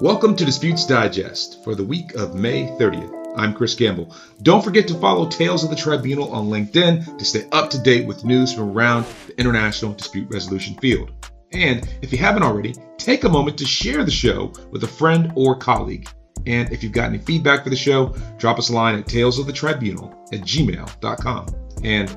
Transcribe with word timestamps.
Welcome 0.00 0.36
to 0.36 0.44
Disputes 0.44 0.86
Digest 0.86 1.64
for 1.64 1.74
the 1.74 1.82
week 1.82 2.14
of 2.14 2.36
May 2.36 2.68
30th. 2.68 3.34
I'm 3.36 3.52
Chris 3.52 3.74
Gamble. 3.74 4.14
Don't 4.42 4.62
forget 4.62 4.86
to 4.86 4.94
follow 4.94 5.28
Tales 5.28 5.64
of 5.64 5.70
the 5.70 5.76
Tribunal 5.76 6.32
on 6.32 6.46
LinkedIn 6.46 7.18
to 7.18 7.24
stay 7.24 7.48
up 7.50 7.68
to 7.70 7.80
date 7.80 8.06
with 8.06 8.24
news 8.24 8.52
from 8.52 8.70
around 8.70 9.06
the 9.26 9.36
international 9.40 9.94
dispute 9.94 10.28
resolution 10.30 10.76
field. 10.76 11.10
And 11.50 11.84
if 12.00 12.12
you 12.12 12.18
haven't 12.18 12.44
already, 12.44 12.76
take 12.96 13.24
a 13.24 13.28
moment 13.28 13.58
to 13.58 13.66
share 13.66 14.04
the 14.04 14.12
show 14.12 14.52
with 14.70 14.84
a 14.84 14.88
friend 14.88 15.32
or 15.34 15.56
colleague. 15.56 16.08
And 16.46 16.72
if 16.72 16.84
you've 16.84 16.92
got 16.92 17.08
any 17.08 17.18
feedback 17.18 17.64
for 17.64 17.70
the 17.70 17.76
show, 17.76 18.14
drop 18.38 18.60
us 18.60 18.68
a 18.68 18.74
line 18.74 19.00
at 19.00 19.06
talesofthetribunal 19.06 20.32
at 20.32 20.42
gmail.com. 20.42 21.46
And 21.82 22.16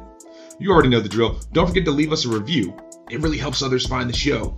you 0.59 0.71
already 0.71 0.89
know 0.89 0.99
the 0.99 1.09
drill. 1.09 1.39
Don't 1.51 1.65
forget 1.65 1.85
to 1.85 1.91
leave 1.91 2.11
us 2.11 2.25
a 2.25 2.29
review. 2.29 2.77
It 3.09 3.21
really 3.21 3.39
helps 3.39 3.63
others 3.63 3.87
find 3.87 4.07
the 4.07 4.15
show. 4.15 4.55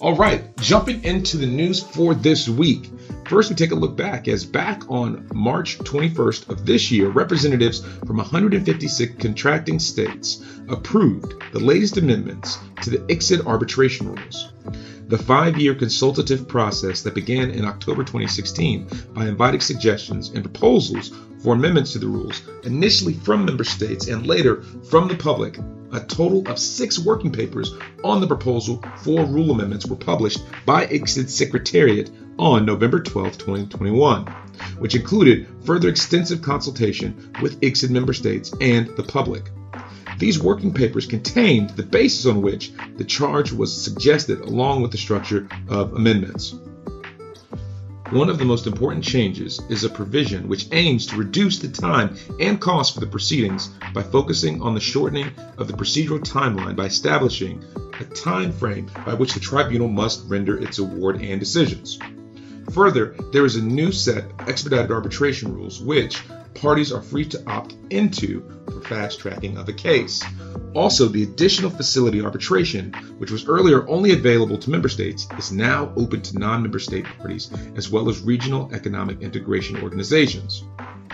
All 0.00 0.16
right, 0.16 0.44
jumping 0.56 1.04
into 1.04 1.36
the 1.36 1.46
news 1.46 1.80
for 1.80 2.16
this 2.16 2.48
week. 2.48 2.90
First, 3.28 3.48
we 3.48 3.54
take 3.54 3.70
a 3.70 3.76
look 3.76 3.96
back 3.96 4.26
as 4.26 4.44
back 4.44 4.82
on 4.90 5.28
March 5.32 5.78
21st 5.78 6.48
of 6.48 6.66
this 6.66 6.90
year, 6.90 7.08
representatives 7.10 7.86
from 8.04 8.16
156 8.16 9.14
contracting 9.20 9.78
states 9.78 10.44
approved 10.68 11.34
the 11.52 11.60
latest 11.60 11.96
amendments 11.96 12.58
to 12.82 12.90
the 12.90 12.98
ICSID 12.98 13.46
arbitration 13.46 14.12
rules. 14.12 14.52
The 15.06 15.18
five 15.18 15.58
year 15.58 15.76
consultative 15.76 16.48
process 16.48 17.02
that 17.02 17.14
began 17.14 17.52
in 17.52 17.64
October 17.64 18.02
2016 18.02 18.88
by 19.14 19.28
inviting 19.28 19.60
suggestions 19.60 20.30
and 20.30 20.42
proposals 20.42 21.12
for 21.44 21.54
amendments 21.54 21.92
to 21.92 21.98
the 21.98 22.08
rules, 22.08 22.42
initially 22.62 23.12
from 23.12 23.44
member 23.44 23.64
states 23.64 24.08
and 24.08 24.26
later 24.26 24.62
from 24.62 25.08
the 25.08 25.14
public, 25.14 25.58
a 25.92 26.00
total 26.00 26.42
of 26.48 26.58
six 26.58 26.98
working 26.98 27.30
papers 27.30 27.74
on 28.02 28.22
the 28.22 28.26
proposal 28.26 28.82
for 28.96 29.26
rule 29.26 29.50
amendments 29.50 29.86
were 29.86 29.94
published 29.94 30.40
by 30.64 30.86
ICSID 30.86 31.28
Secretariat 31.28 32.10
on 32.38 32.64
November 32.64 32.98
12, 32.98 33.32
2021, 33.36 34.26
which 34.78 34.94
included 34.94 35.46
further 35.64 35.90
extensive 35.90 36.40
consultation 36.40 37.30
with 37.42 37.60
ICSID 37.60 37.90
member 37.90 38.14
states 38.14 38.54
and 38.62 38.88
the 38.96 39.02
public. 39.02 39.50
These 40.18 40.42
working 40.42 40.72
papers 40.72 41.04
contained 41.04 41.70
the 41.70 41.82
basis 41.82 42.24
on 42.24 42.40
which 42.40 42.72
the 42.96 43.04
charge 43.04 43.52
was 43.52 43.84
suggested 43.84 44.40
along 44.40 44.80
with 44.80 44.92
the 44.92 44.98
structure 44.98 45.46
of 45.68 45.92
amendments. 45.92 46.54
One 48.14 48.30
of 48.30 48.38
the 48.38 48.44
most 48.44 48.68
important 48.68 49.02
changes 49.02 49.60
is 49.68 49.82
a 49.82 49.90
provision 49.90 50.46
which 50.46 50.68
aims 50.70 51.04
to 51.06 51.16
reduce 51.16 51.58
the 51.58 51.66
time 51.66 52.16
and 52.38 52.60
cost 52.60 52.94
for 52.94 53.00
the 53.00 53.08
proceedings 53.08 53.70
by 53.92 54.04
focusing 54.04 54.62
on 54.62 54.72
the 54.72 54.80
shortening 54.80 55.32
of 55.58 55.66
the 55.66 55.74
procedural 55.74 56.20
timeline 56.20 56.76
by 56.76 56.84
establishing 56.84 57.64
a 57.98 58.04
time 58.04 58.52
frame 58.52 58.88
by 59.04 59.14
which 59.14 59.34
the 59.34 59.40
tribunal 59.40 59.88
must 59.88 60.28
render 60.28 60.62
its 60.62 60.78
award 60.78 61.22
and 61.22 61.40
decisions. 61.40 61.98
Further, 62.72 63.14
there 63.32 63.44
is 63.44 63.56
a 63.56 63.62
new 63.62 63.92
set 63.92 64.24
of 64.24 64.48
expedited 64.48 64.90
arbitration 64.90 65.54
rules 65.54 65.80
which 65.80 66.22
parties 66.54 66.92
are 66.92 67.02
free 67.02 67.24
to 67.26 67.42
opt 67.48 67.76
into 67.90 68.42
for 68.66 68.80
fast 68.80 69.20
tracking 69.20 69.58
of 69.58 69.68
a 69.68 69.72
case. 69.72 70.22
Also, 70.74 71.06
the 71.06 71.22
additional 71.22 71.70
facility 71.70 72.22
arbitration, 72.22 72.92
which 73.18 73.30
was 73.30 73.46
earlier 73.46 73.88
only 73.88 74.12
available 74.12 74.58
to 74.58 74.70
member 74.70 74.88
states, 74.88 75.28
is 75.38 75.52
now 75.52 75.92
open 75.96 76.20
to 76.22 76.38
non 76.38 76.62
member 76.62 76.78
state 76.78 77.04
parties 77.18 77.50
as 77.76 77.90
well 77.90 78.08
as 78.08 78.20
regional 78.20 78.70
economic 78.72 79.20
integration 79.20 79.82
organizations. 79.82 80.64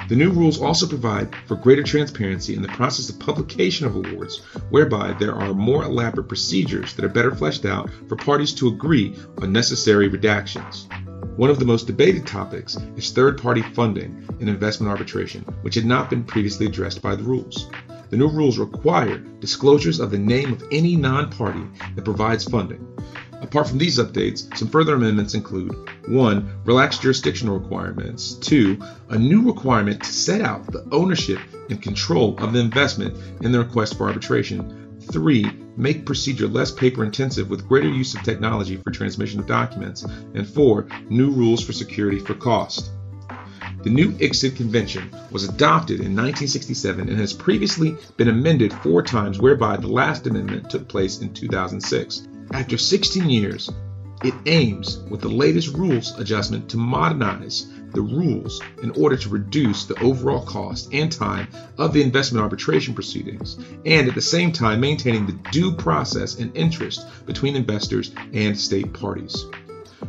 The 0.09 0.17
new 0.17 0.31
rules 0.31 0.61
also 0.61 0.87
provide 0.87 1.35
for 1.47 1.57
greater 1.57 1.83
transparency 1.83 2.55
in 2.55 2.63
the 2.63 2.69
process 2.69 3.11
of 3.11 3.19
publication 3.21 3.87
of 3.87 3.97
awards, 3.97 4.39
whereby 4.71 5.13
there 5.13 5.35
are 5.35 5.53
more 5.53 5.85
elaborate 5.85 6.29
procedures 6.29 6.95
that 6.95 7.05
are 7.05 7.09
better 7.09 7.35
fleshed 7.35 7.65
out 7.65 7.91
for 8.09 8.17
parties 8.17 8.55
to 8.55 8.69
agree 8.69 9.17
on 9.41 9.53
necessary 9.53 10.09
redactions. 10.09 10.87
One 11.37 11.49
of 11.51 11.59
the 11.59 11.65
most 11.65 11.87
debated 11.87 12.27
topics 12.27 12.77
is 12.97 13.11
third 13.11 13.41
party 13.41 13.63
funding 13.63 14.29
in 14.41 14.49
investment 14.49 14.91
arbitration, 14.91 15.43
which 15.63 15.75
had 15.75 15.87
not 15.87 16.11
been 16.11 16.25
previously 16.25 16.67
addressed 16.67 17.01
by 17.01 17.15
the 17.15 17.23
rules. 17.23 17.69
The 18.11 18.17
new 18.17 18.29
rules 18.29 18.59
require 18.59 19.19
disclosures 19.19 20.01
of 20.01 20.11
the 20.11 20.19
name 20.19 20.53
of 20.53 20.65
any 20.73 20.97
non 20.97 21.31
party 21.31 21.63
that 21.95 22.05
provides 22.05 22.45
funding. 22.45 22.87
Apart 23.41 23.69
from 23.69 23.79
these 23.79 23.99
updates, 23.99 24.55
some 24.57 24.69
further 24.69 24.95
amendments 24.95 25.35
include 25.35 25.75
1. 26.09 26.61
Relaxed 26.65 27.03
jurisdictional 27.03 27.59
requirements, 27.59 28.35
2. 28.35 28.79
A 29.11 29.19
new 29.19 29.43
requirement 29.43 30.03
to 30.03 30.13
set 30.13 30.43
out 30.43 30.67
the 30.71 30.85
ownership 30.93 31.39
and 31.71 31.81
control 31.81 32.37
of 32.39 32.53
the 32.53 32.59
investment 32.59 33.17
in 33.41 33.53
the 33.53 33.61
request 33.61 33.97
for 33.97 34.09
arbitration, 34.09 34.99
3. 35.11 35.45
Make 35.81 36.05
procedure 36.05 36.47
less 36.47 36.71
paper 36.71 37.03
intensive 37.03 37.49
with 37.49 37.67
greater 37.67 37.89
use 37.89 38.15
of 38.15 38.23
technology 38.23 38.77
for 38.77 38.91
transmission 38.91 39.41
of 39.41 39.47
documents, 39.47 40.03
and 40.35 40.47
4. 40.47 40.87
New 41.09 41.31
rules 41.31 41.65
for 41.65 41.73
security 41.73 42.19
for 42.19 42.35
cost. 42.35 42.91
The 43.83 43.89
new 43.89 44.13
ICSID 44.13 44.57
convention 44.57 45.11
was 45.31 45.45
adopted 45.45 46.01
in 46.01 46.15
1967 46.15 47.09
and 47.09 47.19
has 47.19 47.33
previously 47.33 47.97
been 48.19 48.29
amended 48.29 48.75
four 48.75 49.03
times, 49.03 49.41
whereby 49.41 49.79
the 49.79 49.89
last 49.89 50.27
amendment 50.27 50.69
took 50.69 50.87
place 50.87 51.23
in 51.23 51.33
2006. 51.33 52.29
After 52.53 52.77
16 52.77 53.31
years, 53.31 53.71
it 54.23 54.35
aims 54.45 54.99
with 55.09 55.23
the 55.23 55.29
latest 55.29 55.75
rules 55.75 56.13
adjustment 56.19 56.69
to 56.69 56.77
modernize 56.77 57.73
the 57.93 58.01
rules 58.03 58.61
in 58.83 58.91
order 58.93 59.17
to 59.17 59.29
reduce 59.29 59.85
the 59.85 60.01
overall 60.03 60.45
cost 60.45 60.93
and 60.93 61.11
time 61.11 61.49
of 61.79 61.93
the 61.93 62.03
investment 62.03 62.43
arbitration 62.43 62.95
proceedings, 62.95 63.59
and 63.85 64.09
at 64.09 64.15
the 64.15 64.21
same 64.21 64.53
time 64.53 64.81
maintaining 64.81 65.27
the 65.27 65.39
due 65.51 65.73
process 65.73 66.39
and 66.39 66.57
interest 66.57 67.07
between 67.27 67.57
investors 67.57 68.13
and 68.33 68.59
state 68.59 68.93
parties. 68.93 69.47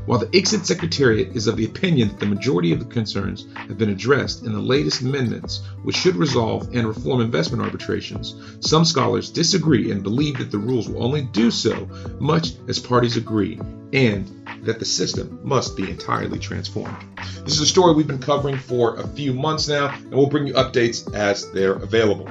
While 0.05 0.19
the 0.19 0.27
ICSID 0.27 0.65
Secretariat 0.65 1.35
is 1.35 1.47
of 1.47 1.57
the 1.57 1.65
opinion 1.65 2.09
that 2.09 2.19
the 2.19 2.25
majority 2.25 2.71
of 2.71 2.79
the 2.79 2.85
concerns 2.85 3.47
have 3.55 3.77
been 3.77 3.89
addressed 3.89 4.43
in 4.43 4.53
the 4.53 4.59
latest 4.59 5.01
amendments, 5.01 5.61
which 5.83 5.97
should 5.97 6.15
resolve 6.15 6.69
and 6.73 6.87
reform 6.87 7.21
investment 7.21 7.63
arbitrations, 7.63 8.35
some 8.61 8.85
scholars 8.85 9.29
disagree 9.29 9.91
and 9.91 10.03
believe 10.03 10.37
that 10.37 10.51
the 10.51 10.57
rules 10.57 10.87
will 10.87 11.03
only 11.03 11.23
do 11.23 11.51
so 11.51 11.89
much 12.19 12.53
as 12.67 12.79
parties 12.79 13.17
agree, 13.17 13.59
and 13.93 14.47
that 14.63 14.79
the 14.79 14.85
system 14.85 15.39
must 15.43 15.75
be 15.75 15.89
entirely 15.89 16.39
transformed. 16.39 16.97
This 17.43 17.53
is 17.53 17.61
a 17.61 17.65
story 17.65 17.93
we've 17.93 18.07
been 18.07 18.19
covering 18.19 18.57
for 18.57 18.95
a 18.95 19.07
few 19.07 19.33
months 19.33 19.67
now, 19.67 19.89
and 19.89 20.11
we'll 20.11 20.27
bring 20.27 20.47
you 20.47 20.53
updates 20.53 21.13
as 21.13 21.51
they're 21.51 21.73
available. 21.73 22.29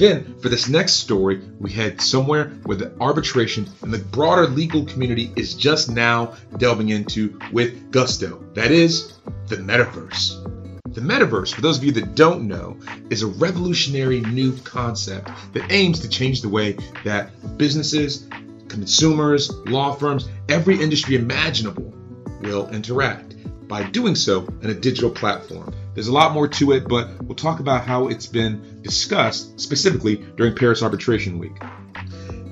Then, 0.00 0.36
for 0.40 0.48
this 0.48 0.66
next 0.66 0.94
story, 0.94 1.42
we 1.58 1.70
head 1.70 2.00
somewhere 2.00 2.48
where 2.64 2.78
the 2.78 2.90
arbitration 3.02 3.68
and 3.82 3.92
the 3.92 3.98
broader 3.98 4.46
legal 4.46 4.86
community 4.86 5.30
is 5.36 5.52
just 5.52 5.90
now 5.90 6.36
delving 6.56 6.88
into 6.88 7.38
with 7.52 7.90
gusto. 7.90 8.42
That 8.54 8.70
is, 8.70 9.12
the 9.48 9.56
metaverse. 9.56 10.42
The 10.94 11.02
metaverse, 11.02 11.54
for 11.54 11.60
those 11.60 11.76
of 11.76 11.84
you 11.84 11.92
that 11.92 12.14
don't 12.14 12.48
know, 12.48 12.78
is 13.10 13.20
a 13.20 13.26
revolutionary 13.26 14.22
new 14.22 14.56
concept 14.64 15.30
that 15.52 15.70
aims 15.70 16.00
to 16.00 16.08
change 16.08 16.40
the 16.40 16.48
way 16.48 16.78
that 17.04 17.58
businesses, 17.58 18.26
consumers, 18.68 19.52
law 19.66 19.92
firms, 19.92 20.30
every 20.48 20.80
industry 20.80 21.16
imaginable 21.16 21.92
will 22.40 22.70
interact 22.70 23.34
by 23.68 23.82
doing 23.82 24.14
so 24.14 24.48
in 24.62 24.70
a 24.70 24.74
digital 24.74 25.10
platform. 25.10 25.74
There's 25.94 26.08
a 26.08 26.12
lot 26.12 26.32
more 26.32 26.46
to 26.46 26.72
it, 26.72 26.86
but 26.88 27.22
we'll 27.22 27.34
talk 27.34 27.58
about 27.58 27.84
how 27.84 28.08
it's 28.08 28.26
been 28.26 28.80
discussed 28.82 29.58
specifically 29.58 30.16
during 30.36 30.54
Paris 30.54 30.82
Arbitration 30.82 31.38
Week. 31.38 31.52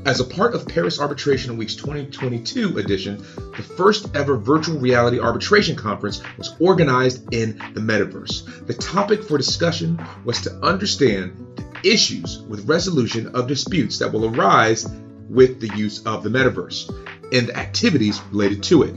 As 0.05 0.21
a 0.21 0.25
part 0.25 0.55
of 0.55 0.67
Paris 0.67 1.01
Arbitration 1.01 1.57
Week's 1.57 1.77
2022 1.77 2.79
edition, 2.79 3.19
the 3.19 3.63
first 3.63 4.17
ever 4.17 4.37
virtual 4.37 4.79
reality 4.81 5.21
arbitration 5.21 5.77
conference 5.77 6.21
was 6.37 6.55
organized 6.59 7.33
in 7.33 7.59
the 7.75 7.81
metaverse. 7.81 8.67
The 8.67 8.75
topic 8.75 9.23
for 9.23 9.37
discussion 9.39 10.05
was 10.25 10.41
to 10.43 10.55
understand 10.61 11.55
the 11.57 11.89
issues 11.89 12.41
with 12.49 12.69
resolution 12.69 13.29
of 13.37 13.47
disputes 13.47 13.99
that 13.99 14.13
will 14.13 14.35
arise 14.35 14.89
with 15.29 15.61
the 15.61 15.77
use 15.77 16.05
of 16.07 16.23
the 16.25 16.31
metaverse 16.31 16.89
and 17.33 17.49
the 17.49 17.57
activities 17.57 18.21
related 18.33 18.63
to 18.65 18.83
it. 18.83 18.95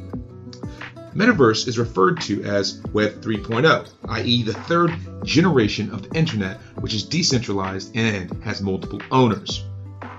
Metaverse 1.13 1.67
is 1.67 1.77
referred 1.77 2.21
to 2.21 2.41
as 2.43 2.81
Web 2.93 3.21
3.0, 3.21 3.89
i.e., 4.09 4.43
the 4.43 4.53
third 4.53 4.95
generation 5.25 5.91
of 5.91 6.03
the 6.03 6.17
internet, 6.17 6.61
which 6.79 6.93
is 6.93 7.03
decentralized 7.03 7.95
and 7.97 8.31
has 8.43 8.61
multiple 8.61 9.01
owners. 9.11 9.65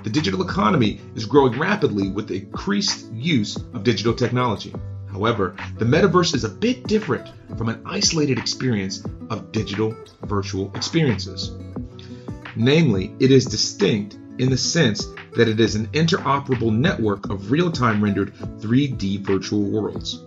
The 0.03 0.11
digital 0.11 0.43
economy 0.43 1.01
is 1.15 1.25
growing 1.25 1.59
rapidly 1.59 2.11
with 2.11 2.29
the 2.29 2.37
increased 2.37 3.11
use 3.11 3.57
of 3.57 3.85
digital 3.85 4.13
technology. 4.13 4.75
However, 5.11 5.57
the 5.79 5.87
metaverse 5.87 6.35
is 6.35 6.45
a 6.45 6.51
bit 6.51 6.87
different 6.87 7.31
from 7.57 7.71
an 7.71 7.81
isolated 7.87 8.39
experience 8.39 9.03
of 9.31 9.51
digital 9.51 9.97
virtual 10.25 10.71
experiences. 10.75 11.53
Namely, 12.55 13.15
it 13.19 13.31
is 13.31 13.47
distinct 13.47 14.19
in 14.39 14.51
the 14.51 14.59
sense 14.59 15.07
that 15.37 15.49
it 15.49 15.59
is 15.59 15.75
an 15.75 15.87
interoperable 15.89 16.71
network 16.71 17.31
of 17.31 17.51
real 17.51 17.73
time 17.73 18.05
rendered 18.05 18.35
3D 18.35 19.21
virtual 19.21 19.63
worlds. 19.63 20.23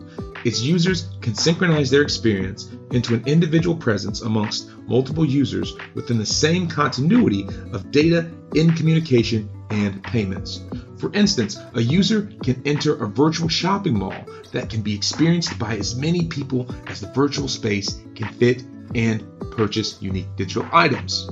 Its 0.46 0.62
users 0.62 1.10
can 1.22 1.34
synchronize 1.34 1.90
their 1.90 2.04
experience 2.04 2.70
into 2.92 3.16
an 3.16 3.24
individual 3.26 3.76
presence 3.76 4.22
amongst 4.22 4.70
multiple 4.88 5.26
users 5.26 5.74
within 5.96 6.20
the 6.20 6.26
same 6.26 6.68
continuity 6.68 7.48
of 7.74 7.90
data 7.90 8.30
in 8.54 8.72
communication 8.76 9.50
and 9.72 10.04
payments. 10.04 10.62
For 11.00 11.12
instance, 11.14 11.60
a 11.74 11.82
user 11.82 12.32
can 12.44 12.62
enter 12.64 12.94
a 13.04 13.08
virtual 13.08 13.50
shopping 13.50 13.98
mall 13.98 14.14
that 14.52 14.70
can 14.70 14.84
be 14.84 14.94
experienced 14.94 15.58
by 15.58 15.78
as 15.78 15.96
many 15.96 16.28
people 16.28 16.70
as 16.86 17.02
the 17.02 17.08
virtual 17.08 17.48
space 17.48 18.00
can 18.14 18.32
fit 18.36 18.64
and 18.94 19.26
purchase 19.52 20.00
unique 20.00 20.28
digital 20.36 20.68
items. 20.72 21.28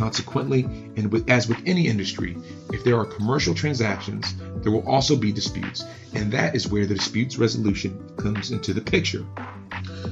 Consequently, 0.00 0.62
and 0.96 1.12
with, 1.12 1.28
as 1.28 1.46
with 1.46 1.58
any 1.66 1.86
industry, 1.86 2.34
if 2.72 2.82
there 2.84 2.96
are 2.96 3.04
commercial 3.04 3.54
transactions, 3.54 4.34
there 4.62 4.72
will 4.72 4.88
also 4.88 5.14
be 5.14 5.30
disputes, 5.30 5.84
and 6.14 6.32
that 6.32 6.56
is 6.56 6.66
where 6.66 6.86
the 6.86 6.94
disputes 6.94 7.36
resolution 7.36 8.10
comes 8.16 8.50
into 8.50 8.72
the 8.72 8.80
picture. 8.80 9.26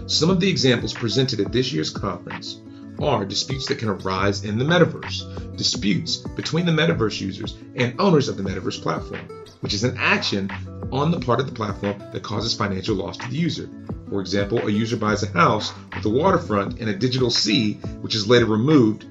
Some 0.06 0.28
of 0.28 0.40
the 0.40 0.50
examples 0.50 0.92
presented 0.92 1.40
at 1.40 1.52
this 1.52 1.72
year's 1.72 1.88
conference 1.88 2.60
are 3.00 3.24
disputes 3.24 3.66
that 3.68 3.78
can 3.78 3.88
arise 3.88 4.44
in 4.44 4.58
the 4.58 4.64
metaverse, 4.66 5.56
disputes 5.56 6.18
between 6.36 6.66
the 6.66 6.72
metaverse 6.72 7.18
users 7.18 7.56
and 7.74 7.98
owners 7.98 8.28
of 8.28 8.36
the 8.36 8.42
metaverse 8.42 8.82
platform, 8.82 9.26
which 9.60 9.72
is 9.72 9.84
an 9.84 9.96
action 9.96 10.50
on 10.92 11.10
the 11.10 11.20
part 11.20 11.40
of 11.40 11.46
the 11.46 11.52
platform 11.52 11.98
that 12.12 12.22
causes 12.22 12.54
financial 12.54 12.94
loss 12.94 13.16
to 13.16 13.28
the 13.30 13.36
user. 13.36 13.70
For 14.10 14.20
example, 14.20 14.58
a 14.58 14.70
user 14.70 14.98
buys 14.98 15.22
a 15.22 15.32
house 15.32 15.72
with 15.96 16.04
a 16.04 16.10
waterfront 16.10 16.78
and 16.78 16.90
a 16.90 16.94
digital 16.94 17.30
sea, 17.30 17.78
which 18.02 18.14
is 18.14 18.28
later 18.28 18.44
removed, 18.44 19.06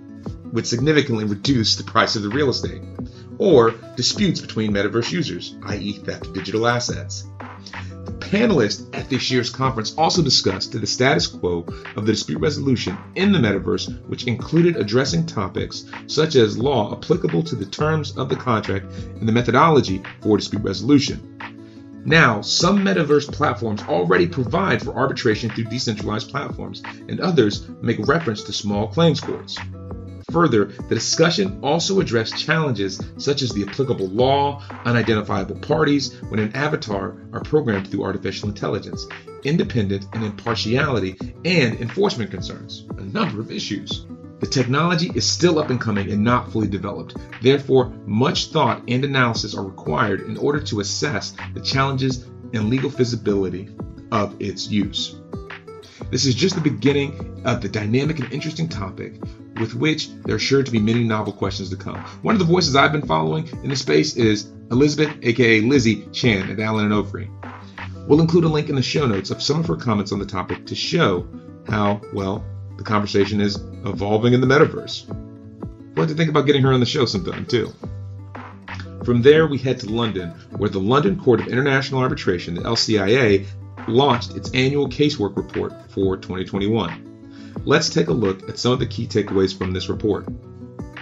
would 0.52 0.68
significantly 0.68 1.26
reduce 1.26 1.76
the 1.76 1.84
price 1.84 2.16
of 2.16 2.24
the 2.24 2.30
real 2.30 2.50
estate. 2.50 2.82
Or 3.38 3.72
disputes 3.96 4.40
between 4.40 4.74
metaverse 4.74 5.12
users, 5.12 5.56
i.e., 5.68 5.94
theft 5.94 6.28
of 6.28 6.34
digital 6.34 6.68
assets. 6.68 7.26
The 8.06 8.14
panelists 8.14 8.88
at 8.98 9.10
this 9.10 9.30
year's 9.30 9.50
conference 9.50 9.94
also 9.96 10.22
discussed 10.22 10.72
the 10.72 10.88
status 10.88 11.28
quo 11.28 11.66
of 11.96 12.06
the 12.06 12.14
dispute 12.14 12.40
resolution 12.40 12.98
in 13.16 13.32
the 13.32 13.40
metaverse, 13.40 14.08
which 14.08 14.26
included 14.26 14.78
addressing 14.78 15.26
topics 15.26 15.86
such 16.08 16.36
as 16.36 16.58
law 16.58 16.94
applicable 16.94 17.44
to 17.44 17.56
the 17.56 17.66
terms 17.66 18.18
of 18.18 18.30
the 18.30 18.36
contract 18.36 18.86
and 19.20 19.28
the 19.28 19.34
methodology 19.34 20.02
for 20.22 20.38
dispute 20.38 20.64
resolution. 20.64 21.38
Now, 22.06 22.40
some 22.40 22.80
metaverse 22.80 23.30
platforms 23.30 23.82
already 23.84 24.28
provide 24.28 24.82
for 24.82 24.96
arbitration 24.96 25.50
through 25.50 25.66
decentralized 25.66 26.30
platforms, 26.30 26.82
and 27.10 27.20
others 27.20 27.68
make 27.82 28.08
reference 28.08 28.44
to 28.44 28.54
small 28.54 28.88
claims 28.88 29.20
courts. 29.20 29.58
Further, 30.32 30.66
the 30.66 30.96
discussion 30.96 31.58
also 31.64 32.02
addressed 32.02 32.38
challenges 32.38 33.02
such 33.18 33.42
as 33.42 33.52
the 33.52 33.64
applicable 33.64 34.10
law, 34.10 34.62
unidentifiable 34.84 35.56
parties 35.62 36.16
when 36.28 36.42
an 36.42 36.54
avatar 36.54 37.16
are 37.32 37.42
programmed 37.42 37.90
through 37.90 38.04
artificial 38.04 38.50
intelligence, 38.50 39.08
independent 39.46 40.06
and 40.14 40.26
impartiality, 40.26 41.18
and 41.46 41.80
enforcement 41.80 42.30
concerns, 42.30 42.86
a 42.98 43.04
number 43.04 43.40
of 43.40 43.52
issues. 43.52 44.06
The 44.42 44.48
technology 44.48 45.12
is 45.16 45.26
still 45.26 45.60
up 45.60 45.70
and 45.70 45.80
coming 45.80 46.12
and 46.12 46.26
not 46.26 46.52
fully 46.52 46.68
developed. 46.68 47.16
Therefore, 47.42 47.94
much 48.06 48.48
thought 48.48 48.84
and 48.90 49.06
analysis 49.06 49.56
are 49.56 49.64
required 49.64 50.22
in 50.28 50.36
order 50.38 50.60
to 50.60 50.82
assess 50.82 51.36
the 51.54 51.62
challenges 51.62 52.26
and 52.54 52.70
legal 52.70 52.90
feasibility 52.90 53.70
of 54.12 54.36
its 54.42 54.70
use. 54.70 55.16
This 56.12 56.26
is 56.26 56.36
just 56.36 56.56
the 56.56 56.62
beginning 56.62 57.42
of 57.46 57.62
the 57.62 57.70
dynamic 57.70 58.20
and 58.20 58.32
interesting 58.32 58.70
topic 58.70 59.16
with 59.60 59.74
which 59.74 60.10
there 60.24 60.36
are 60.36 60.40
sure 60.40 60.64
to 60.64 60.72
be 60.72 60.80
many 60.80 61.04
novel 61.04 61.34
questions 61.34 61.70
to 61.70 61.76
come. 61.76 61.98
One 62.22 62.36
of 62.36 62.40
the 62.40 62.46
voices 62.46 62.76
I've 62.76 62.92
been 62.92 63.06
following 63.06 63.48
in 63.64 63.70
the 63.70 63.76
space 63.76 64.16
is 64.16 64.52
Elizabeth, 64.72 65.16
aka 65.24 65.62
Lizzie 65.62 66.06
Chan 66.12 66.50
at 66.50 66.60
Allen 66.60 66.92
and 66.92 66.94
Overy. 66.94 67.30
We'll 68.08 68.22
include 68.22 68.46
a 68.46 68.50
link 68.50 68.70
in 68.70 68.76
the 68.76 68.82
show 68.82 69.06
notes 69.06 69.32
of 69.32 69.42
some 69.42 69.60
of 69.60 69.68
her 69.68 69.76
comments 69.76 70.12
on 70.12 70.20
the 70.20 70.26
topic 70.26 70.66
to 70.68 70.76
show 70.76 71.28
how, 71.68 72.02
well, 72.14 72.46
the 72.78 72.84
conversation 72.84 73.42
is 73.42 73.56
evolving 73.86 74.34
in 74.34 74.42
the 74.42 74.48
metaverse. 74.48 75.08
We'll 75.08 76.06
have 76.06 76.10
to 76.10 76.16
think 76.16 76.30
about 76.30 76.46
getting 76.46 76.62
her 76.62 76.74
on 76.74 76.80
the 76.80 76.86
show 76.86 77.06
sometime, 77.06 77.46
too. 77.46 77.74
From 79.04 79.22
there, 79.22 79.48
we 79.48 79.58
head 79.58 79.80
to 79.80 79.90
London, 79.90 80.30
where 80.58 80.70
the 80.70 80.80
London 80.80 81.20
Court 81.20 81.40
of 81.40 81.48
International 81.48 82.02
Arbitration, 82.02 82.56
the 82.56 82.62
LCIA, 82.62 83.46
launched 83.88 84.36
its 84.36 84.52
annual 84.54 84.88
casework 84.88 85.36
report 85.38 85.74
for 85.92 86.18
2021. 86.18 87.62
Let's 87.66 87.90
take 87.90 88.08
a 88.08 88.14
look 88.14 88.48
at 88.50 88.60
some 88.60 88.74
of 88.74 88.80
the 88.80 88.86
key 88.86 89.08
takeaways 89.08 89.58
from 89.58 89.72
this 89.72 89.90
report. 89.90 90.28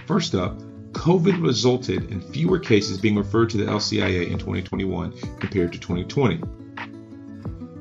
First 0.06 0.36
up, 0.36 0.60
COVID 0.94 1.44
resulted 1.44 2.10
in 2.12 2.22
fewer 2.22 2.58
cases 2.58 2.98
being 2.98 3.18
referred 3.18 3.50
to 3.52 3.58
the 3.58 3.66
LCIA 3.66 4.32
in 4.32 4.38
2021 4.38 5.12
compared 5.40 5.74
to 5.74 5.80
2020. 5.80 6.42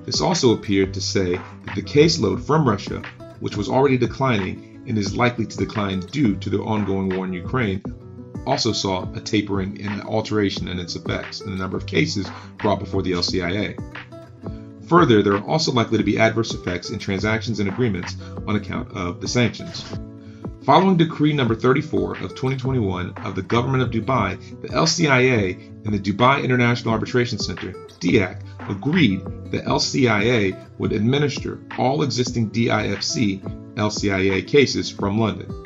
This 0.05 0.21
also 0.21 0.53
appeared 0.53 0.93
to 0.95 1.01
say 1.01 1.37
that 1.37 1.75
the 1.75 1.83
caseload 1.83 2.45
from 2.45 2.69
Russia, 2.69 3.03
which 3.41 3.56
was 3.56 3.69
already 3.69 3.97
declining 3.97 4.85
and 4.87 4.99
is 4.99 5.17
likely 5.17 5.47
to 5.47 5.56
decline 5.56 6.01
due 6.01 6.37
to 6.37 6.51
the 6.51 6.59
ongoing 6.59 7.09
war 7.09 7.25
in 7.25 7.33
Ukraine, 7.33 7.83
also 8.47 8.73
saw 8.73 9.11
a 9.15 9.21
tapering 9.21 9.81
and 9.81 10.03
alteration 10.03 10.69
in 10.69 10.79
its 10.79 10.97
effects 10.97 11.41
in 11.41 11.51
the 11.51 11.56
number 11.56 11.77
of 11.77 11.87
cases 11.87 12.29
brought 12.59 12.79
before 12.79 13.03
the 13.03 13.12
LCIA. 13.12 13.79
Further, 14.87 15.23
there 15.23 15.35
are 15.35 15.45
also 15.45 15.73
likely 15.73 15.99
to 15.99 16.05
be 16.05 16.19
adverse 16.19 16.53
effects 16.53 16.91
in 16.91 16.99
transactions 16.99 17.61
and 17.61 17.69
agreements 17.69 18.17
on 18.47 18.57
account 18.57 18.93
of 18.93 19.21
the 19.21 19.29
sanctions. 19.29 19.85
Following 20.65 20.97
Decree 20.97 21.35
Number 21.35 21.55
34 21.55 22.13
of 22.19 22.31
2021 22.31 23.13
of 23.25 23.35
the 23.35 23.43
Government 23.43 23.83
of 23.83 23.91
Dubai, 23.91 24.39
the 24.63 24.69
LCIA 24.69 25.85
and 25.85 25.93
the 25.93 25.99
Dubai 25.99 26.43
International 26.43 26.93
Arbitration 26.93 27.39
Center, 27.39 27.73
DIAC, 28.01 28.41
agreed 28.71 29.23
that 29.51 29.67
LCIA 29.67 30.59
would 30.79 30.93
administer 30.93 31.61
all 31.79 32.03
existing 32.03 32.51
DIFC 32.51 33.75
LCIA 33.75 34.47
cases 34.47 34.91
from 34.91 35.19
London. 35.19 35.65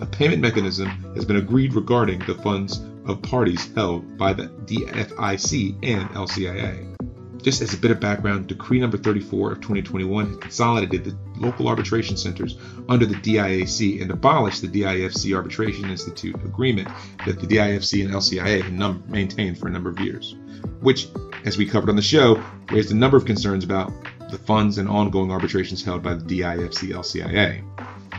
A 0.00 0.06
payment 0.06 0.40
mechanism 0.40 0.88
has 1.14 1.24
been 1.24 1.36
agreed 1.36 1.74
regarding 1.74 2.20
the 2.20 2.34
funds 2.36 2.80
of 3.06 3.20
parties 3.22 3.70
held 3.74 4.16
by 4.16 4.32
the 4.32 4.48
DFIC 4.66 5.78
and 5.82 6.08
LCIA. 6.10 6.97
Just 7.42 7.62
as 7.62 7.72
a 7.72 7.78
bit 7.78 7.90
of 7.90 8.00
background, 8.00 8.48
Decree 8.48 8.80
number 8.80 8.96
34 8.96 9.52
of 9.52 9.60
2021 9.60 10.38
consolidated 10.40 11.04
the 11.04 11.16
local 11.40 11.68
arbitration 11.68 12.16
centers 12.16 12.56
under 12.88 13.06
the 13.06 13.14
DIAC 13.14 14.02
and 14.02 14.10
abolished 14.10 14.62
the 14.62 14.68
DIFC 14.68 15.34
Arbitration 15.34 15.88
Institute 15.88 16.34
agreement 16.44 16.88
that 17.26 17.40
the 17.40 17.46
DIFC 17.46 18.04
and 18.04 18.12
LCIA 18.12 18.62
had 18.62 18.72
num- 18.72 19.04
maintained 19.06 19.58
for 19.58 19.68
a 19.68 19.70
number 19.70 19.88
of 19.88 20.00
years, 20.00 20.34
which, 20.80 21.08
as 21.44 21.56
we 21.56 21.64
covered 21.64 21.90
on 21.90 21.96
the 21.96 22.02
show, 22.02 22.42
raised 22.72 22.90
a 22.90 22.96
number 22.96 23.16
of 23.16 23.24
concerns 23.24 23.62
about 23.62 23.92
the 24.30 24.38
funds 24.38 24.78
and 24.78 24.88
ongoing 24.88 25.30
arbitrations 25.30 25.84
held 25.84 26.02
by 26.02 26.14
the 26.14 26.40
DIFC 26.40 26.90
LCIA. 26.90 27.62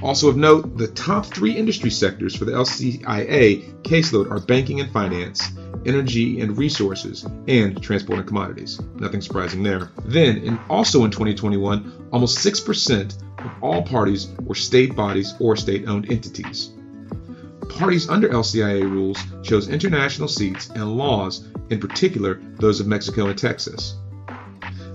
Also 0.02 0.30
of 0.30 0.38
note, 0.38 0.78
the 0.78 0.88
top 0.88 1.26
three 1.26 1.52
industry 1.52 1.90
sectors 1.90 2.36
for 2.36 2.46
the 2.46 2.54
LCIA 2.54 3.82
caseload 3.82 4.32
are 4.32 4.40
banking 4.40 4.80
and 4.80 4.92
finance, 4.92 5.50
energy 5.86 6.42
and 6.42 6.58
resources, 6.58 7.26
and 7.48 7.82
transport 7.82 8.20
and 8.20 8.28
commodities. 8.28 8.82
Nothing 8.96 9.22
surprising 9.22 9.64
there. 9.64 9.90
Then, 10.06 10.38
and 10.46 10.60
also 10.70 11.06
in 11.06 11.12
2021, 11.12 12.10
almost 12.12 12.40
6% 12.40 13.22
of 13.40 13.52
all 13.62 13.84
parties 13.84 14.28
were 14.42 14.56
state 14.56 14.96
bodies 14.96 15.34
or 15.40 15.56
state 15.56 15.88
owned 15.88 16.12
entities. 16.12 16.72
Parties 17.70 18.10
under 18.10 18.30
LCIA 18.30 18.82
rules 18.82 19.18
chose 19.44 19.70
international 19.70 20.28
seats 20.28 20.70
and 20.70 20.98
laws, 20.98 21.48
in 21.70 21.80
particular 21.80 22.42
those 22.58 22.80
of 22.80 22.88
Mexico 22.88 23.28
and 23.28 23.38
Texas. 23.38 23.96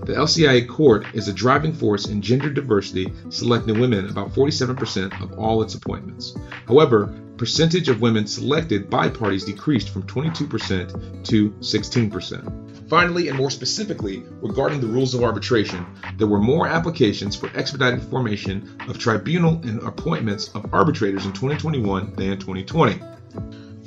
The 0.05 0.13
LCIA 0.13 0.67
court 0.67 1.07
is 1.13 1.27
a 1.27 1.33
driving 1.33 1.73
force 1.73 2.05
in 2.05 2.21
gender 2.21 2.51
diversity, 2.51 3.11
selecting 3.29 3.79
women 3.79 4.07
about 4.07 4.31
47% 4.35 5.19
of 5.19 5.39
all 5.39 5.63
its 5.63 5.73
appointments. 5.73 6.35
However, 6.67 7.11
percentage 7.37 7.89
of 7.89 8.01
women 8.01 8.27
selected 8.27 8.87
by 8.87 9.09
parties 9.09 9.45
decreased 9.45 9.89
from 9.89 10.03
22% 10.03 11.25
to 11.25 11.49
16%. 11.49 12.87
Finally, 12.87 13.29
and 13.29 13.37
more 13.37 13.49
specifically, 13.49 14.23
regarding 14.43 14.79
the 14.79 14.85
rules 14.85 15.15
of 15.15 15.23
arbitration, 15.23 15.83
there 16.17 16.27
were 16.27 16.39
more 16.39 16.67
applications 16.67 17.35
for 17.35 17.49
expedited 17.55 18.03
formation 18.03 18.77
of 18.87 18.99
tribunal 18.99 19.59
and 19.63 19.81
appointments 19.81 20.49
of 20.49 20.71
arbitrators 20.71 21.25
in 21.25 21.33
2021 21.33 22.13
than 22.13 22.37
2020. 22.37 23.01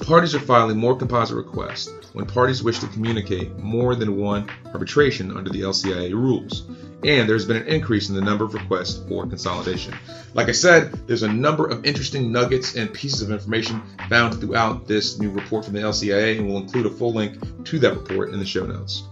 Parties 0.00 0.35
are 0.35 0.40
filing 0.40 0.78
more 0.78 0.97
composite 0.97 1.37
requests 1.37 1.90
when 2.12 2.26
parties 2.26 2.62
wish 2.62 2.78
to 2.81 2.87
communicate 2.88 3.57
more 3.59 3.95
than 3.95 4.17
one 4.17 4.49
arbitration 4.67 5.37
under 5.37 5.50
the 5.50 5.62
LCIA 5.62 6.12
rules 6.12 6.67
and 7.05 7.28
there's 7.28 7.45
been 7.45 7.57
an 7.57 7.67
increase 7.69 8.09
in 8.09 8.14
the 8.14 8.21
number 8.21 8.45
of 8.45 8.55
requests 8.55 9.07
for 9.09 9.26
consolidation. 9.26 9.95
Like 10.35 10.49
I 10.49 10.52
said, 10.52 10.93
there's 11.07 11.23
a 11.23 11.33
number 11.33 11.67
of 11.67 11.85
interesting 11.85 12.33
nuggets 12.33 12.75
and 12.75 12.93
pieces 12.93 13.23
of 13.23 13.31
information 13.31 13.83
found 14.09 14.40
throughout 14.40 14.87
this 14.88 15.19
new 15.19 15.31
report 15.31 15.64
from 15.64 15.75
the 15.75 15.81
LCIA, 15.81 16.38
and 16.38 16.49
we'll 16.49 16.59
include 16.59 16.87
a 16.87 16.90
full 16.90 17.12
link 17.12 17.64
to 17.67 17.78
that 17.78 17.95
report 17.95 18.31
in 18.31 18.38
the 18.38 18.47
show 18.47 18.67
notes. 18.67 19.05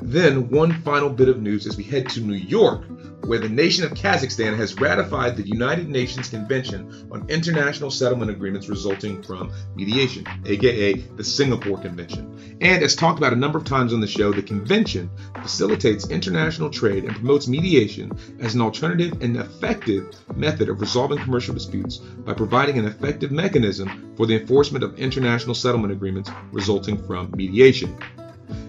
Then, 0.00 0.48
one 0.50 0.72
final 0.82 1.10
bit 1.10 1.28
of 1.28 1.42
news 1.42 1.66
as 1.66 1.76
we 1.76 1.82
head 1.82 2.08
to 2.10 2.20
New 2.20 2.34
York, 2.34 2.84
where 3.26 3.38
the 3.38 3.48
nation 3.48 3.84
of 3.84 3.92
Kazakhstan 3.92 4.56
has 4.56 4.78
ratified 4.80 5.36
the 5.36 5.46
United 5.46 5.88
Nations 5.88 6.28
Convention 6.28 7.08
on 7.10 7.28
International 7.28 7.90
Settlement 7.90 8.30
Agreements 8.30 8.68
Resulting 8.68 9.22
from 9.22 9.52
Mediation, 9.74 10.26
aka 10.44 10.94
the 10.94 11.24
Singapore 11.24 11.78
Convention. 11.78 12.56
And 12.60 12.82
as 12.82 12.94
talked 12.94 13.18
about 13.18 13.32
a 13.32 13.36
number 13.36 13.58
of 13.58 13.64
times 13.64 13.92
on 13.92 14.00
the 14.00 14.06
show, 14.06 14.32
the 14.32 14.42
convention 14.42 15.10
facilitates 15.42 16.08
international 16.08 16.70
trade 16.70 17.04
and 17.04 17.14
promotes 17.14 17.48
mediation 17.48 18.12
as 18.40 18.54
an 18.54 18.60
alternative 18.60 19.20
and 19.20 19.36
effective 19.36 20.14
method 20.36 20.68
of 20.68 20.80
resolving 20.80 21.18
commercial 21.18 21.54
disputes 21.54 21.96
by 21.96 22.32
providing 22.32 22.78
an 22.78 22.86
effective 22.86 23.32
mechanism 23.32 24.14
for 24.16 24.26
the 24.26 24.40
enforcement 24.40 24.84
of 24.84 24.98
international 24.98 25.54
settlement 25.54 25.92
agreements 25.92 26.30
resulting 26.52 26.96
from 27.06 27.32
mediation. 27.36 27.96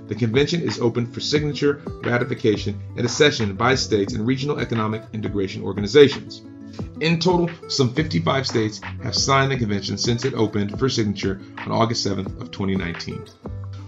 The 0.07 0.15
convention 0.15 0.61
is 0.61 0.79
open 0.79 1.11
for 1.11 1.19
signature, 1.19 1.81
ratification, 2.03 2.79
and 2.95 3.05
accession 3.05 3.55
by 3.55 3.75
states 3.75 4.13
and 4.13 4.25
regional 4.25 4.59
economic 4.59 5.03
integration 5.13 5.63
organizations. 5.63 6.43
In 7.01 7.19
total, 7.19 7.49
some 7.67 7.93
55 7.93 8.47
states 8.47 8.81
have 9.03 9.15
signed 9.15 9.51
the 9.51 9.57
convention 9.57 9.97
since 9.97 10.25
it 10.25 10.33
opened 10.33 10.79
for 10.79 10.89
signature 10.89 11.41
on 11.57 11.71
August 11.71 12.05
7th 12.05 12.39
of 12.41 12.51
2019. 12.51 13.25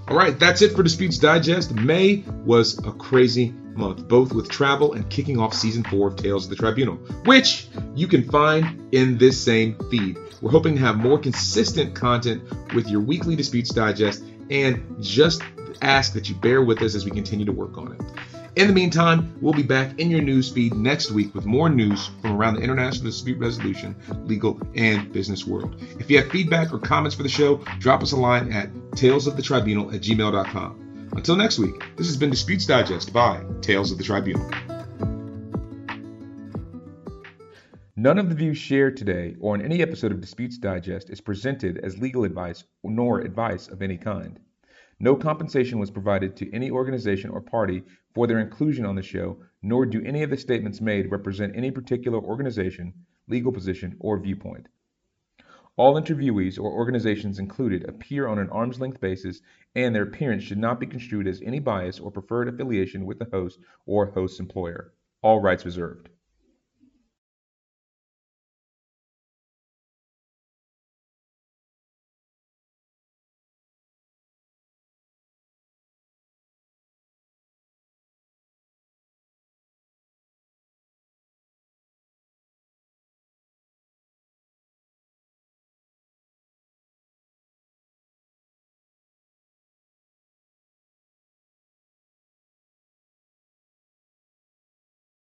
All 0.09 0.17
right, 0.17 0.37
that's 0.39 0.61
it 0.61 0.75
for 0.75 0.83
Disputes 0.83 1.19
Digest. 1.19 1.73
May 1.73 2.23
was 2.43 2.83
a 2.85 2.91
crazy 2.91 3.51
month, 3.75 4.07
both 4.07 4.33
with 4.33 4.49
travel 4.49 4.93
and 4.93 5.09
kicking 5.09 5.39
off 5.39 5.53
season 5.53 5.83
four 5.83 6.07
of 6.07 6.15
Tales 6.15 6.45
of 6.45 6.49
the 6.49 6.55
Tribunal, 6.55 6.95
which 7.25 7.67
you 7.95 8.07
can 8.07 8.27
find 8.29 8.93
in 8.93 9.17
this 9.17 9.39
same 9.39 9.77
feed. 9.89 10.17
We're 10.41 10.51
hoping 10.51 10.75
to 10.75 10.81
have 10.81 10.97
more 10.97 11.19
consistent 11.19 11.95
content 11.95 12.43
with 12.73 12.89
your 12.89 13.01
weekly 13.01 13.35
Disputes 13.35 13.69
Digest 13.69 14.23
and 14.49 14.97
just 14.99 15.43
ask 15.81 16.13
that 16.13 16.29
you 16.29 16.35
bear 16.35 16.61
with 16.61 16.81
us 16.81 16.95
as 16.95 17.05
we 17.05 17.11
continue 17.11 17.45
to 17.45 17.51
work 17.51 17.77
on 17.77 17.93
it. 17.93 18.01
In 18.55 18.67
the 18.67 18.73
meantime, 18.73 19.33
we'll 19.41 19.53
be 19.53 19.63
back 19.63 19.99
in 19.99 20.09
your 20.09 20.21
news 20.21 20.51
feed 20.51 20.73
next 20.73 21.11
week 21.11 21.33
with 21.35 21.45
more 21.45 21.69
news 21.69 22.09
from 22.21 22.35
around 22.35 22.55
the 22.55 22.61
international 22.61 23.05
dispute 23.05 23.37
resolution, 23.37 23.95
legal, 24.25 24.59
and 24.75 25.13
business 25.13 25.45
world. 25.45 25.81
If 25.99 26.09
you 26.09 26.17
have 26.17 26.29
feedback 26.29 26.73
or 26.73 26.79
comments 26.79 27.15
for 27.15 27.23
the 27.23 27.29
show, 27.29 27.57
drop 27.79 28.01
us 28.01 28.11
a 28.11 28.17
line 28.17 28.51
at 28.51 28.73
talesofthetribunal 28.91 29.93
at 29.93 30.01
gmail.com. 30.01 31.09
Until 31.15 31.35
next 31.35 31.59
week, 31.59 31.95
this 31.95 32.07
has 32.07 32.17
been 32.17 32.29
Disputes 32.29 32.65
Digest 32.65 33.13
by 33.13 33.43
Tales 33.61 33.91
of 33.91 33.97
the 33.97 34.03
Tribunal. 34.03 34.49
None 37.95 38.17
of 38.17 38.29
the 38.29 38.35
views 38.35 38.57
shared 38.57 38.95
today 38.95 39.35
or 39.41 39.55
in 39.55 39.61
any 39.61 39.81
episode 39.81 40.11
of 40.11 40.21
Disputes 40.21 40.57
Digest 40.57 41.09
is 41.09 41.19
presented 41.19 41.79
as 41.79 41.97
legal 41.97 42.23
advice 42.23 42.63
nor 42.83 43.19
advice 43.19 43.67
of 43.67 43.81
any 43.81 43.97
kind. 43.97 44.39
No 45.01 45.15
compensation 45.15 45.79
was 45.79 45.91
provided 45.91 46.35
to 46.35 46.53
any 46.53 46.69
organization 46.69 47.29
or 47.29 47.39
party 47.39 47.83
for 48.13 48.27
their 48.27 48.39
inclusion 48.39 48.85
on 48.85 48.95
the 48.95 49.01
show, 49.01 49.41
nor 49.61 49.85
do 49.85 50.03
any 50.03 50.23
of 50.23 50.29
the 50.29 50.35
statements 50.35 50.81
made 50.81 51.09
represent 51.09 51.55
any 51.55 51.71
particular 51.71 52.19
organization, 52.19 52.93
legal 53.27 53.53
position, 53.53 53.95
or 53.99 54.19
viewpoint. 54.19 54.67
All 55.77 55.95
interviewees 55.95 56.59
or 56.59 56.69
organizations 56.69 57.39
included 57.39 57.87
appear 57.87 58.27
on 58.27 58.39
an 58.39 58.49
arm's 58.49 58.81
length 58.81 58.99
basis, 58.99 59.41
and 59.73 59.95
their 59.95 60.03
appearance 60.03 60.43
should 60.43 60.57
not 60.57 60.81
be 60.81 60.85
construed 60.85 61.27
as 61.27 61.41
any 61.41 61.59
bias 61.59 62.01
or 62.01 62.11
preferred 62.11 62.49
affiliation 62.49 63.05
with 63.05 63.19
the 63.19 63.29
host 63.31 63.59
or 63.85 64.07
host's 64.07 64.41
employer. 64.41 64.93
All 65.21 65.39
rights 65.39 65.63
reserved. 65.63 66.09